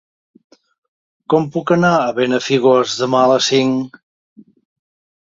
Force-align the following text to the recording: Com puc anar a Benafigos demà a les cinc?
Com 1.33 1.43
puc 1.57 1.73
anar 1.75 1.91
a 2.05 2.15
Benafigos 2.19 2.95
demà 3.01 3.19
a 3.25 3.27
les 3.33 3.51
cinc? 3.53 4.01